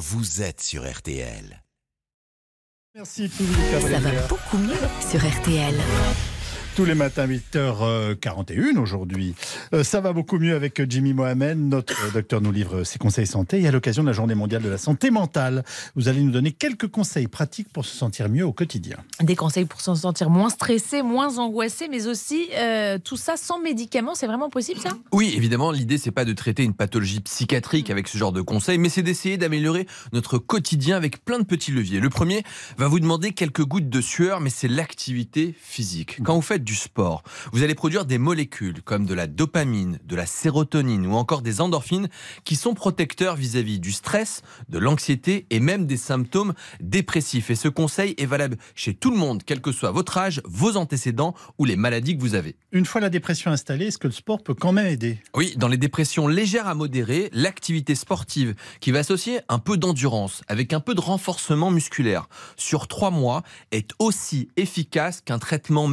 [0.00, 1.62] vous êtes sur RTL.
[2.94, 4.74] Merci Philippe Ça va beaucoup mieux
[5.10, 5.74] sur RTL.
[6.76, 9.34] Tous les matins, 8h41 aujourd'hui.
[9.74, 11.58] Euh, ça va beaucoup mieux avec Jimmy Mohamed.
[11.58, 13.60] Notre docteur nous livre ses conseils santé.
[13.60, 15.64] Et à l'occasion de la journée mondiale de la santé mentale,
[15.96, 18.96] vous allez nous donner quelques conseils pratiques pour se sentir mieux au quotidien.
[19.20, 23.60] Des conseils pour se sentir moins stressé, moins angoissé, mais aussi euh, tout ça sans
[23.60, 24.14] médicaments.
[24.14, 24.90] C'est vraiment possible ça?
[25.12, 28.78] Oui, évidemment, l'idée c'est pas de traiter une pathologie psychiatrique avec ce genre de conseils,
[28.78, 31.98] mais c'est d'essayer d'améliorer notre quotidien avec plein de petits leviers.
[31.98, 32.44] Le premier
[32.78, 36.20] va vous demander quelques gouttes de sueur, mais c'est l'activité physique.
[36.22, 40.16] Quand vous faites du sport, vous allez produire des molécules comme de la dopamine, de
[40.16, 42.08] la sérotonine ou encore des endorphines
[42.44, 47.50] qui sont protecteurs vis-à-vis du stress, de l'anxiété et même des symptômes dépressifs.
[47.50, 50.76] Et ce conseil est valable chez tout le monde, quel que soit votre âge, vos
[50.76, 52.56] antécédents ou les maladies que vous avez.
[52.72, 55.18] Une fois la dépression installée, est-ce que le sport peut quand même aider?
[55.34, 60.42] Oui, dans les dépressions légères à modérées, l'activité sportive qui va associer un peu d'endurance
[60.48, 65.88] avec un peu de renforcement musculaire sur trois mois est aussi efficace qu'un traitement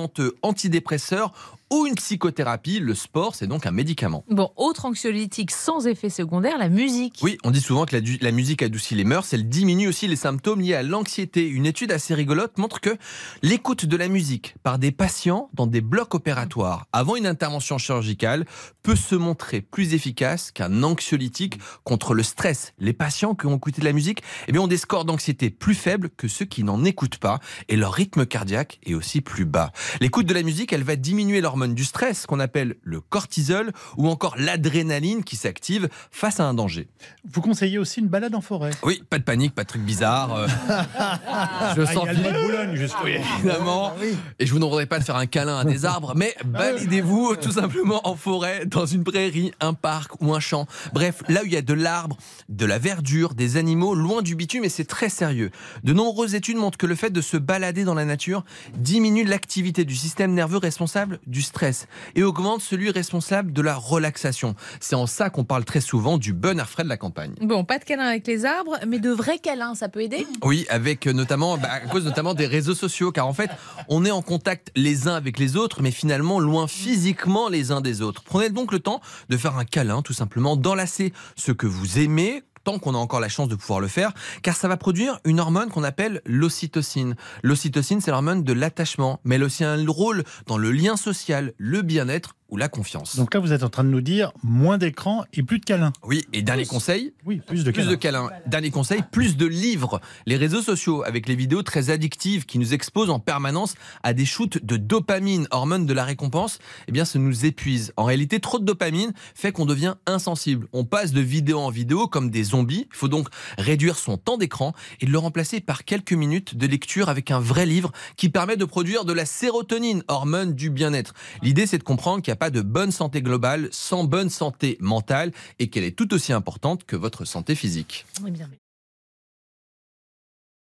[0.00, 1.32] médicamenteux antidépresseur
[1.72, 2.80] ou une psychothérapie.
[2.80, 4.24] Le sport, c'est donc un médicament.
[4.28, 7.18] Bon, autre anxiolytique sans effet secondaire, la musique.
[7.22, 10.16] Oui, on dit souvent que la, la, musique adoucit les mœurs, elle diminue aussi les
[10.16, 11.48] symptômes liés à l'anxiété.
[11.48, 12.96] Une étude assez rigolote montre que
[13.42, 18.44] l'écoute de la musique par des patients dans des blocs opératoires avant une intervention chirurgicale
[18.82, 22.72] peut se montrer plus efficace qu'un anxiolytique contre le stress.
[22.78, 25.74] Les patients qui ont écouté de la musique eh bien, ont des scores d'anxiété plus
[25.74, 29.72] faibles que ceux qui n'en écoutent pas et leur rythme cardiaque est aussi plus bas.
[30.00, 34.08] L'écoute de la musique, elle va diminuer l'hormone du stress qu'on appelle le cortisol ou
[34.08, 36.88] encore l'adrénaline qui s'active face à un danger.
[37.30, 38.70] Vous conseillez aussi une balade en forêt?
[38.82, 40.34] Oui, pas de panique, pas de truc bizarre.
[40.34, 40.46] Euh.
[41.76, 43.92] je sens ah, de Boulogne, oui, évidemment.
[43.94, 44.04] Ah
[44.38, 47.36] Et je vous demanderai pas de faire un câlin à des arbres, mais ah baladez-vous
[47.36, 50.66] tout simplement en forêt, dans une prairie, un parc ou un champ.
[50.94, 52.16] Bref, là où il y a de l'arbre,
[52.48, 55.50] de la verdure, des animaux, loin du bitume, et c'est très sérieux.
[55.84, 58.44] De nombreuses études montrent que le fait de se balader dans la nature
[58.76, 64.54] diminue l'activité du système nerveux responsable du stress et augmente celui responsable de la relaxation.
[64.80, 67.34] C'est en ça qu'on parle très souvent du bon air frais de la campagne.
[67.40, 70.26] Bon, pas de câlin avec les arbres, mais de vrais câlins, ça peut aider?
[70.42, 73.50] Oui, avec euh, notamment, bah, à cause notamment des réseaux sociaux, car en fait,
[73.88, 77.80] on est en contact les uns avec les autres, mais finalement loin physiquement les uns
[77.80, 78.22] des autres.
[78.22, 82.42] Prenez donc le temps de faire un câlin, tout simplement, d'enlacer ce que vous aimez,
[82.64, 84.12] tant qu'on a encore la chance de pouvoir le faire,
[84.42, 87.16] car ça va produire une hormone qu'on appelle l'ocytocine.
[87.42, 91.52] L'ocytocine, c'est l'hormone de l'attachement, mais elle a aussi un rôle dans le lien social,
[91.58, 93.16] le bien-être ou la confiance.
[93.16, 95.92] Donc là, vous êtes en train de nous dire moins d'écran et plus de câlins.
[96.02, 97.86] Oui, et dernier conseil Oui, plus de câlins.
[97.86, 98.30] Plus de câlins.
[98.46, 100.00] Dernier conseil, plus de livres.
[100.26, 104.24] Les réseaux sociaux, avec les vidéos très addictives qui nous exposent en permanence à des
[104.24, 107.92] shoots de dopamine, hormone de la récompense, eh bien, ça nous épuise.
[107.96, 110.66] En réalité, trop de dopamine fait qu'on devient insensible.
[110.72, 112.86] On passe de vidéo en vidéo comme des zombies.
[112.90, 113.28] Il faut donc
[113.58, 117.66] réduire son temps d'écran et le remplacer par quelques minutes de lecture avec un vrai
[117.66, 121.14] livre qui permet de produire de la sérotonine, hormone du bien-être.
[121.42, 124.78] L'idée, c'est de comprendre qu'il y a pas de bonne santé globale sans bonne santé
[124.80, 128.06] mentale et qu'elle est tout aussi importante que votre santé physique.